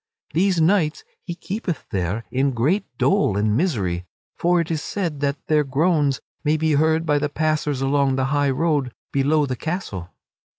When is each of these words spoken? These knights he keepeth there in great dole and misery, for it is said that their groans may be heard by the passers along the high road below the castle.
These 0.33 0.59
knights 0.59 1.03
he 1.21 1.35
keepeth 1.35 1.85
there 1.91 2.23
in 2.31 2.53
great 2.53 2.83
dole 2.97 3.37
and 3.37 3.55
misery, 3.55 4.07
for 4.35 4.59
it 4.59 4.71
is 4.71 4.81
said 4.81 5.19
that 5.19 5.45
their 5.45 5.63
groans 5.63 6.21
may 6.43 6.57
be 6.57 6.71
heard 6.73 7.05
by 7.05 7.19
the 7.19 7.29
passers 7.29 7.83
along 7.83 8.15
the 8.15 8.25
high 8.33 8.49
road 8.49 8.95
below 9.11 9.45
the 9.45 9.55
castle. 9.55 10.09